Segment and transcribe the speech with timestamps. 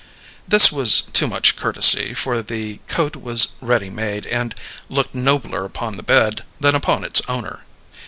[0.47, 4.55] This was too much courtesy, for the coat was "ready made," and
[4.89, 7.65] looked nobler upon the bed than upon its owner.